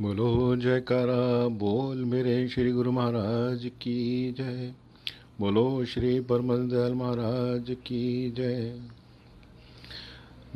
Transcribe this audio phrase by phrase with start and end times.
[0.00, 4.72] बोलो, जयकारा, बोल मेरे श्री गुरु महाराज की जय।
[5.40, 8.80] बोलो, श्री परमल दयाल महाराज की जय।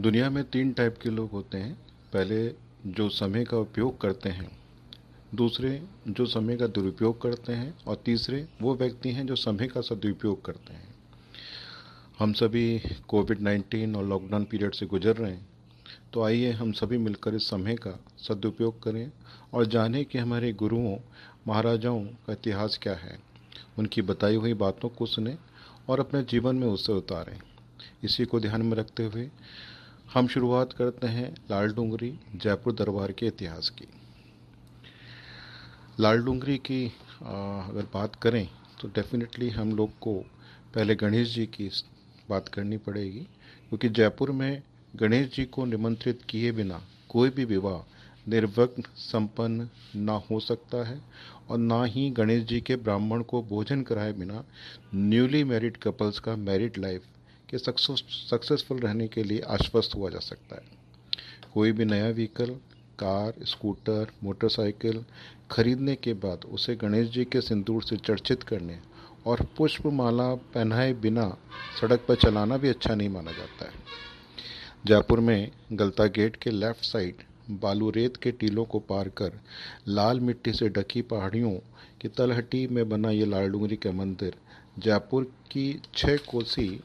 [0.01, 1.75] दुनिया में तीन टाइप के लोग होते हैं।
[2.13, 2.55] पहले,
[2.87, 4.59] जो समय का उपयोग करते हैं।
[5.35, 9.81] दूसरे, जो समय का दुरुपयोग करते हैं। और तीसरे, वो व्यक्ति हैं जो समय का
[9.81, 10.95] सदुपयोग करते हैं।
[12.19, 15.47] हम सभी कोविड 19 और लॉकडाउन पीरियड से गुजर रहे हैं।
[16.13, 19.11] तो आइए हम सभी मिलकर इस समय का सदुपयोग करें
[19.55, 20.97] और जानें कि हमारे गुरुओं,
[21.49, 23.19] महाराजाओं का इतिहास क्या है।
[23.79, 25.37] उनकी बताई हुई बातों को सुने
[25.89, 27.39] और अपने जीवन में उससे उतारें।
[28.05, 29.29] इसी को ध्यान में रखते हुए
[30.15, 33.87] हम शुरुआत करते हैं लाल डूंगरी, जयपुर दरबार के इतिहास की।
[36.01, 36.87] लाल डूंगरी की
[37.21, 38.49] अगर बात करें
[38.81, 40.15] तो डेफिनेटली हम लोग को
[40.75, 41.71] पहले गणेश जी की
[42.31, 43.21] बात करनी पड़ेगी,
[43.69, 44.63] क्योंकि जयपुर में
[44.97, 51.01] गणेश जी को निमंत्रित किए बिना कोई भी विवाह निर्विघ्न संपन्न ना हो सकता है
[51.51, 54.45] और ना ही गणेश जी के ब्राह्मण को भोजन कराए बिना
[54.95, 57.05] न्यूली मैरिड कपल्स का मैरिड लाइफ
[57.49, 60.79] के सक्सेसफुल रहने के लिए आश्वस्त हुआ जा सकता है।
[61.55, 62.51] कोई भी नया व्हीकल
[62.99, 65.05] कार स्कूटर मोटरसाइकिल
[65.51, 68.79] खरीदने के बाद उसे गणेश जी के सिंदूर से चर्चित करने
[69.27, 71.29] और पुष्पमाला पहनाए बिना
[71.81, 74.09] सड़क पर चलाना भी अच्छा नहीं माना जाता है।
[74.87, 77.23] जयपुर में गलता गेट के लेफ़्ट साइड
[77.61, 79.33] बालू रेत के टीलों को पार कर
[79.89, 81.51] लाल मिट्टी से ढकी पहाड़ियों
[82.01, 84.37] की तलहटी में बना ये लाल डूंगरी का मंदिर।
[84.79, 86.81] जयपुर की छः कोसी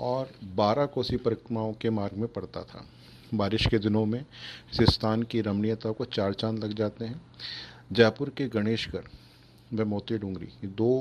[0.00, 2.84] और बारह कोसी परिक्रमाओं के मार्ग में पड़ता था।
[3.34, 7.20] बारिश के दिनों में इस स्थान की रमणीयता को चार चाँद लग जाते हैं।
[7.92, 9.08] जयपुर के गणेशगढ़
[9.72, 10.92] व मोती डूंगरी दो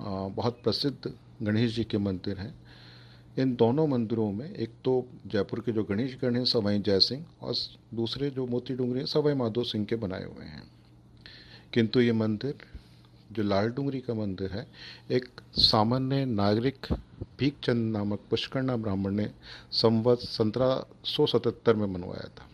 [0.00, 2.54] बहुत प्रसिद्ध गणेश जी के मंदिर हैं।
[3.36, 7.54] इन दोनों मंदिरों में, एक तो जयपुर के जो गणेशगढ़ हैं, सवाई जय सिंह, और
[7.94, 10.62] दूसरे जो मोती डूंगरी हैं, सवाई माधो सिंह के बनाए हुए हैं।
[11.72, 12.54] किंतु ये मंदिर,
[13.32, 14.66] जो लाल डूंगरी का मंदिर है,
[15.10, 16.86] एक सामान्य नागरिक
[17.38, 19.30] भीखचंद नामक पुष्करणा ब्राह्मण ने
[19.74, 22.48] संवत सत्रह सौ सतहत्तर में मनवाया था,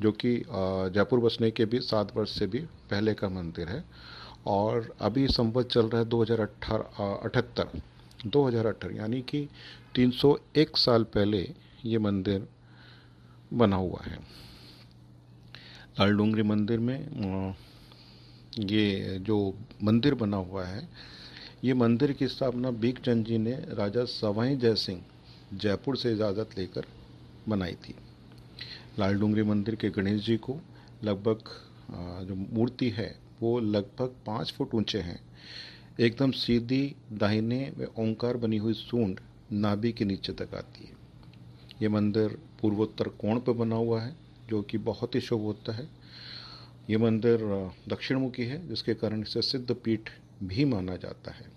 [0.00, 2.58] जो कि जयपुर बसने के भी सात वर्ष से भी
[2.90, 3.84] पहले का मंदिर है,
[4.46, 7.80] और अभी संवत चल रहा है दो हज़ार अठहत्तर।
[8.26, 9.48] 2018 यानी कि
[9.94, 11.42] 301 साल पहले
[11.84, 12.46] ये मंदिर
[13.52, 14.18] बना हुआ है।
[16.00, 17.54] लाल डूंगरी मंदिर में
[18.60, 19.36] ये जो
[19.82, 20.88] मंदिर बना हुआ है,
[21.64, 25.02] ये मंदिर की स्थापना बीकचंद जी ने राजा सवाई जय सिंह
[25.54, 26.86] जयपुर से इजाज़त लेकर
[27.48, 27.94] बनाई थी।
[28.98, 30.58] लाल डूंगरी मंदिर के गणेश जी को
[31.04, 31.50] लगभग
[32.26, 35.20] जो मूर्ति है, वो लगभग पाँच फुट ऊँचे हैं।
[36.00, 39.18] एकदम सीधी दाहिने व ओंकार बनी हुई सूंड
[39.52, 40.94] नाभि के नीचे तक आती है।
[41.82, 44.14] ये मंदिर पूर्वोत्तर कोण पर बना हुआ है,
[44.48, 45.88] जो कि बहुत ही शुभ होता है।
[46.90, 47.40] ये मंदिर
[47.88, 50.10] दक्षिण मुखी है, जिसके कारण इसे सिद्ध पीठ
[50.42, 51.50] भी माना जाता है।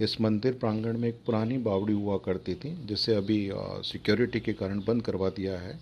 [0.00, 3.50] इस मंदिर प्रांगण में एक पुरानी बावड़ी हुआ करती थी, जिसे अभी
[3.84, 5.78] सिक्योरिटी के कारण बंद करवा दिया है।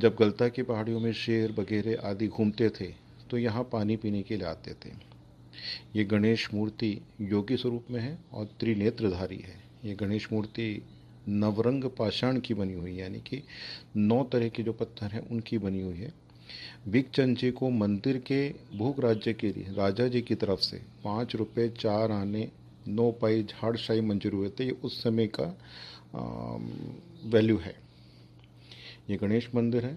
[0.00, 2.92] जब गलता की पहाड़ियों में शेर वगैरह आदि घूमते थे
[3.30, 4.90] तो यहाँ पानी पीने के लिए आते थे।
[5.96, 10.82] ये गणेश मूर्ति योगी स्वरूप में है और त्रिनेत्रधारी है। ये गणेश मूर्ति
[11.28, 13.42] नवरंग पाषाण की बनी हुई यानी कि
[13.96, 16.12] नौ तरह के जो पत्थर हैं, उनकी बनी हुई है।
[16.88, 21.34] बिगचंद जी को मंदिर के भूख राज्य के लिए, राजा जी की तरफ़ से पाँच
[21.36, 22.48] रुपये चार आने,
[22.88, 25.56] नौ पाई झाड़शाही मंजूर हुए थे, ये उस समय का
[27.26, 27.74] वैल्यू है।
[29.10, 29.96] ये गणेश मंदिर है,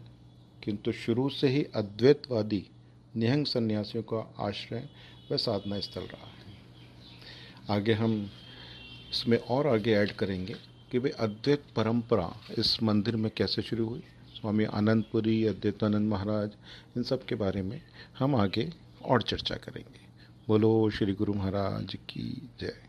[0.64, 2.66] किंतु शुरू से ही अद्वैतवादी,
[3.16, 4.88] निहंग सन्यासियों का आश्रय
[5.32, 6.58] वह साधना स्थल रहा है।
[7.70, 8.32] आगे हम
[9.12, 10.56] इसमें और आगे ऐड करेंगे
[10.92, 14.04] कि भाई अद्वैत परंपरा इस मंदिर में कैसे शुरू हुई।
[14.36, 16.52] स्वामी आनंदपुरी, अद्वैतानंद महाराज,
[16.98, 17.82] इन सब के बारे में
[18.20, 18.74] हम आगे
[19.06, 20.00] और चर्चा करेंगे।
[20.48, 22.89] बोलो श्री गुरु महाराज की जय।